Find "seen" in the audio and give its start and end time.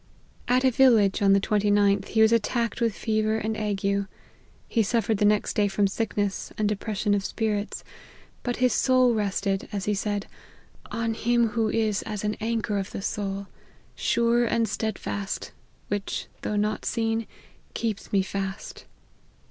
16.83-17.27